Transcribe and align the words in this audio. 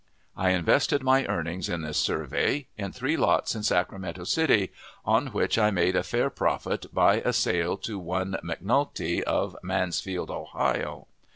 I 0.35 0.49
invested 0.49 1.03
my 1.03 1.27
earnings 1.27 1.69
in 1.69 1.83
this 1.83 1.99
survey 1.99 2.65
in 2.75 2.91
three 2.91 3.15
lots 3.15 3.53
in 3.53 3.61
Sacramento 3.61 4.23
City, 4.23 4.71
on 5.05 5.27
which 5.27 5.59
I 5.59 5.69
made 5.69 5.95
a 5.95 6.01
fair 6.01 6.31
profit 6.31 6.87
by 6.91 7.17
a 7.17 7.31
sale 7.31 7.77
to 7.85 7.99
one 7.99 8.35
McNulty, 8.43 9.21
of 9.21 9.55
Mansfield, 9.61 10.31
Ohio. 10.31 11.05